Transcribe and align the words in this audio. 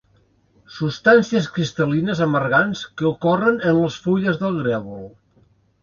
Substàncies 0.77 1.49
cristal·lines 1.59 2.23
amargants 2.29 2.83
que 3.01 3.09
ocorren 3.13 3.63
en 3.73 3.79
les 3.85 4.03
fulles 4.07 4.45
del 4.45 4.63
grèvol. 4.65 5.11